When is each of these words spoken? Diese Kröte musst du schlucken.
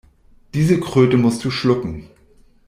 Diese 0.55 0.79
Kröte 0.79 1.15
musst 1.15 1.45
du 1.45 1.51
schlucken. 1.51 2.09